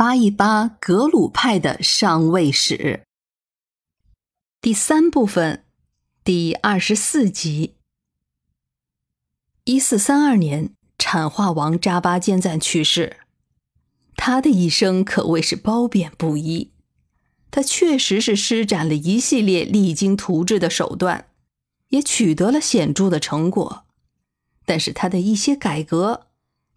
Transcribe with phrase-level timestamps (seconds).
[0.00, 3.02] 扒一扒格鲁派的上位史。
[4.62, 5.66] 第三部分，
[6.24, 7.74] 第二十四集。
[9.64, 13.18] 一四三二年，产化王扎巴坚赞去世。
[14.16, 16.72] 他的一生可谓是褒贬不一。
[17.50, 21.28] 他确实是施展了一系列励精图治的手段，
[21.88, 23.84] 也取得了显著的成果。
[24.64, 26.28] 但是他的一些改革，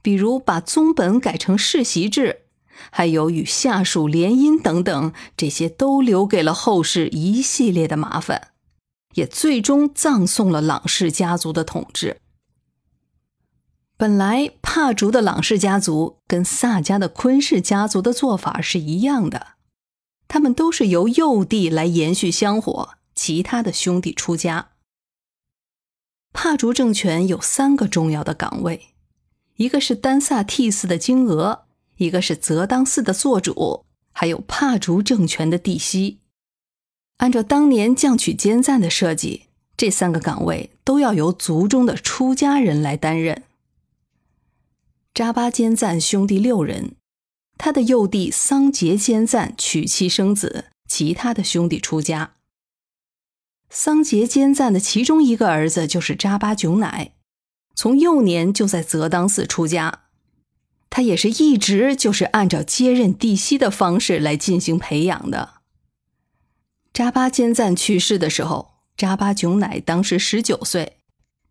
[0.01, 2.41] 比如把宗本改成世袭制。
[2.91, 8.49] 还有与下属联姻等等，这些都留给了后世一系列的麻烦，
[9.15, 12.19] 也最终葬送了朗氏家族的统治。
[13.95, 19.53] 本来帕竹的朗氏家族跟萨迦的昆氏家族的做法是一样的，
[20.27, 24.71] 他们都是由幼弟来延续香火，其他的兄弟出家。
[26.33, 28.87] 帕竹政权有三个重要的岗位，
[29.57, 31.65] 一个是丹萨替斯的金额。
[32.03, 36.19] 一个是泽当寺的做主，还有帕竹政权的帝西。
[37.17, 39.43] 按照当年降曲兼赞的设计，
[39.77, 43.43] 这三个岗位都要由族中的出家人来担任。
[45.13, 46.95] 扎巴坚赞兄弟六人，
[47.57, 52.33] 他的幼弟桑杰坚赞娶妻生子，其他的兄弟出家。
[53.69, 57.13] 桑杰坚赞的其中一个儿子就是扎巴囧乃，
[57.73, 60.02] 从幼年就在泽当寺出家。
[60.95, 65.55] 他也是一直就是按照接任帝西的方式来进行培养的。
[66.93, 70.97] 扎巴坚赞去世的时候，扎巴囧乃当时十九岁，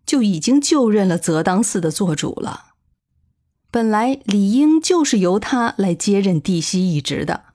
[0.06, 2.74] 就已经就任了泽当寺的做主了。
[3.72, 7.46] 本来理应就是由他来接任帝西一职的，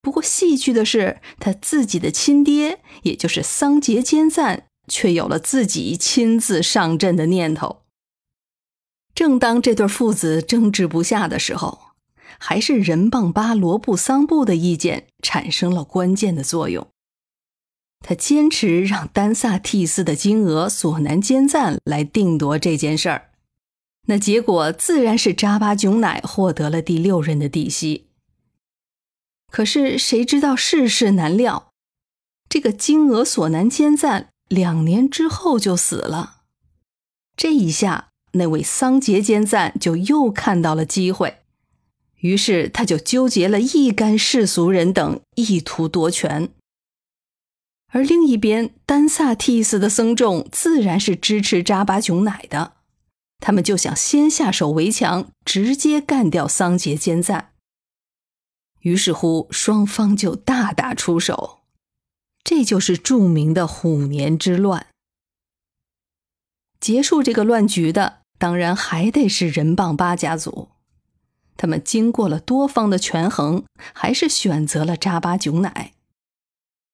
[0.00, 7.82] 不过戏剧的是，他自己的亲爹，也就是桑杰坚赞，却有了自己亲自上阵的念头。
[9.20, 11.78] 正当这对父子争执不下的时候，
[12.38, 16.88] 还是仁棒巴罗布桑布的意见产生了关键的作用。
[18.00, 23.32] 他坚持让丹萨替斯的金额索南坚赞来定夺这件事儿，
[24.06, 28.06] 那结果自然是扎巴囧乃获得了第六任的帝西。
[29.52, 31.72] 可是谁知道世事难料，
[32.48, 36.36] 这个金额索南坚赞两年之后就死了，
[37.36, 38.06] 这一下。
[38.32, 41.38] 那位桑杰坚赞就又看到了机会，
[42.18, 46.52] 于是他就纠结了一干世俗人等，意图夺权。
[47.92, 52.74] 而另一边，丹萨替斯的僧众自然是支持扎巴囧乃的，
[53.40, 57.50] 他们就想先下手为强，直接干掉桑杰坚赞。
[58.82, 61.62] 于是乎，双方就大打出手，
[62.44, 64.86] 这就是著名的虎年之乱。
[66.78, 68.19] 结束这个乱局的。
[68.40, 70.70] 当然还得是人棒八家族，
[71.58, 75.92] 他们经过了多方的权衡，还是选择了扎巴囧乃。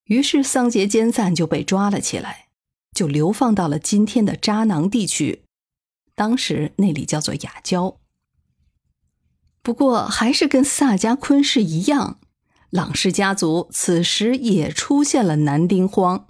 [0.07, 2.49] 于是桑杰坚赞就被抓了起来，
[2.93, 5.45] 就流放到了今天的扎囊地区，
[6.17, 7.97] 当时那里叫做雅郊。
[9.63, 12.19] 不过还是跟萨迦昆氏一样，
[12.71, 16.27] 朗氏家族此时也出现了男丁荒，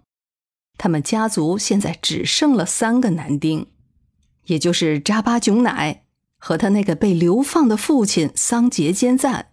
[0.76, 3.66] 他们家族现在只剩了三个男丁。
[4.46, 6.04] 也就是扎巴囧乃
[6.38, 9.52] 和他那个被流放的父亲桑杰坚赞，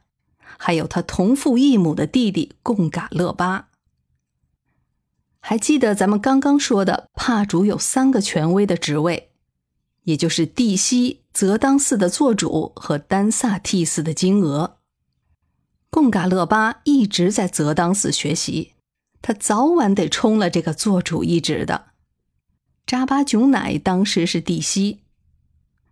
[0.57, 3.69] 还有他同父异母的弟弟贡嘎勒巴。
[5.39, 9.31] 还记得咱们刚刚说的帕主有三个权威的职位，
[10.03, 14.77] 也就是帝西、泽当寺的做主和丹萨替寺的金额。
[15.89, 18.73] 贡嘎勒巴一直在泽当寺学习，
[19.21, 21.92] 他早晚得冲了这个做主一职的。
[22.93, 24.99] 扎巴囧乃当时是帝西，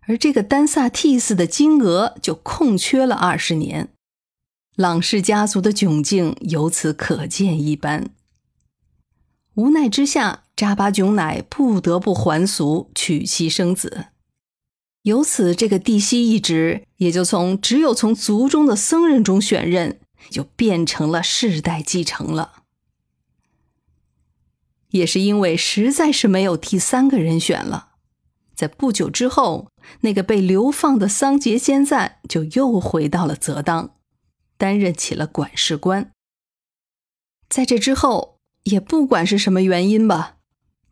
[0.02, 3.88] 而这个丹萨替斯的金额就空缺了二十年，
[4.76, 8.10] 朗氏家族的窘境由此可见一斑。
[9.54, 14.06] 无奈之下，扎巴囧乃不得不还俗，娶妻生子，
[15.02, 19.98] 由此这个帝西一职也就从只有从族中的僧人中选任，
[20.30, 22.61] 就变成了世代继承了。
[24.92, 27.90] 也是因为实在是没有第三个人选了，
[28.54, 29.68] 在不久之后，
[30.00, 33.96] 那个被流放的桑杰坚赞就又回到了泽当，
[34.56, 36.10] 担任起了管事官。
[37.48, 40.36] 在这之后，也不管是什么原因吧，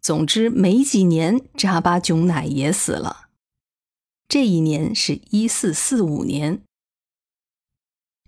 [0.00, 3.29] 总之没几年，扎巴囧乃也死了。
[4.29, 6.62] 这一年是一四四五年。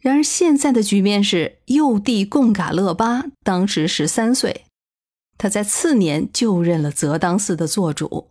[0.00, 4.64] 然而现在的局面是，幼弟贡嘎勒巴当时十三岁。
[5.42, 8.30] 他在次年就任了泽当寺的做主，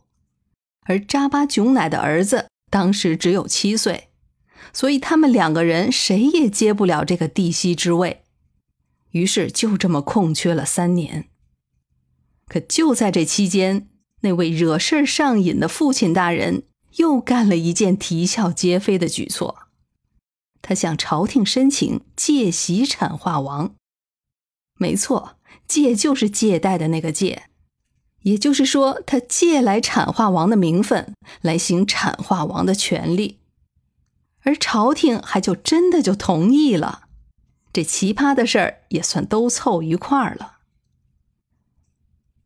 [0.85, 4.07] 而扎巴囧乃的儿子当时只有七岁，
[4.71, 8.23] 所以他们两个人谁也接不了这个帝西之位，
[9.09, 11.27] 于是就这么空缺了三年。
[12.47, 13.89] 可就在这期间，
[14.21, 16.63] 那位惹事上瘾的父亲大人
[16.95, 19.63] 又干了一件啼笑皆非的举措，
[20.61, 23.75] 他向朝廷申请借袭产化王。
[24.77, 25.35] 没错，
[25.67, 27.43] 借就是借贷的那个借，
[28.23, 33.39] 也就是说，他借来产化王的名分来行产化王的权利。
[34.43, 37.03] 而朝廷还就真的就同意了，
[37.71, 40.57] 这奇葩的事儿也算都凑一块儿了。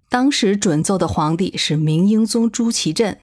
[0.09, 3.19] 当时准奏的皇帝是明英宗朱祁镇，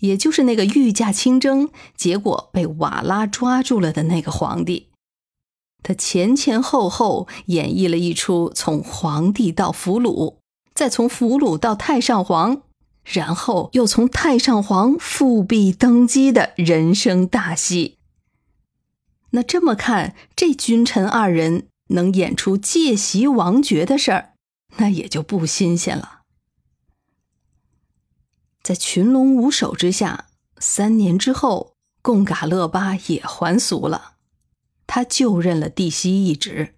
[0.00, 4.88] 也就是那个御驾亲征，结果被瓦剌抓住了的那个皇帝。
[5.86, 10.38] 他前前后后演绎了一出从皇帝到俘虏，
[10.74, 12.62] 再从俘虏到太上皇。
[13.04, 17.98] 然后又从太上皇复辟登基的人生大戏。
[19.30, 24.32] 那这么看，这君臣二人能演出借袭王爵的事儿，
[24.78, 26.22] 那也就不新鲜了。
[28.60, 30.26] 在群龙无首之下，
[30.58, 34.15] 三年之后，贡嘎勒巴也还俗了，
[34.86, 36.74] 他就任了帝西一职，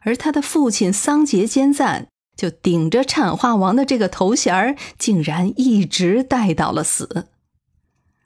[0.00, 2.08] 而他的父亲桑杰坚赞。
[2.36, 7.26] 就顶着产化王的这个头衔儿，竟然一直带到了死，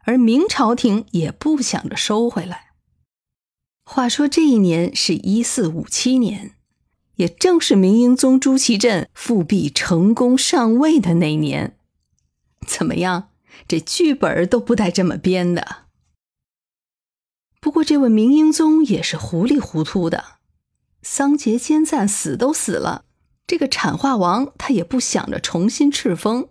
[0.04, 2.66] 而明朝廷也不想着收回来。
[3.84, 6.52] 话说这一年是一四五七年，
[7.16, 11.76] 也正是明英宗朱祁镇复辟成功上位的那年。
[12.64, 13.30] 怎么样，
[13.66, 15.83] 这剧本都不带这么编的。
[17.64, 20.36] 不过这位明英宗也是糊里糊涂的，
[21.00, 23.06] 桑杰坚赞死都死了。
[23.46, 26.50] 这个产化王他也不想着重新敕封，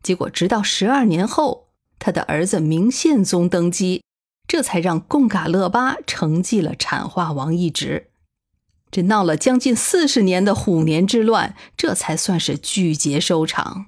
[0.00, 4.04] 结果直到十二年后，他的儿子明宪宗登基，
[4.46, 8.12] 这才让贡嘎勒巴承继了产化王一职。
[8.92, 13.86] 这闹了将近四十年的虎年之乱，这才算是剧结收场。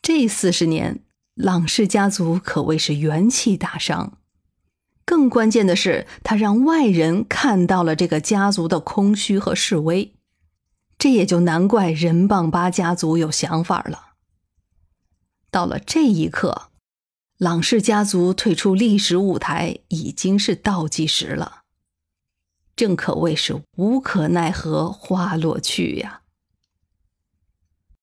[0.00, 4.16] 这四十年，朗氏家族可谓是元气大伤。
[5.24, 10.12] 更关键的是，他让外人看到了这个家族的空虚和示威。
[10.98, 14.12] 这也就难怪任棒八家族有想法了。
[15.50, 16.68] 到了这一刻，
[17.38, 21.62] 朗氏家族退出历史舞台已经是倒计时了。
[22.76, 26.20] 正可谓是无可奈何花落去呀。